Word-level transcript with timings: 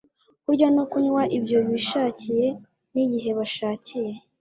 kurya 0.43 0.67
no 0.75 0.83
kunywa 0.91 1.23
ibyo 1.37 1.57
bishakiye 1.67 2.45
nigihe 2.93 3.29
bashakiye 3.39 4.13